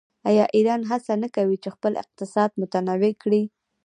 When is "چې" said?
1.63-1.69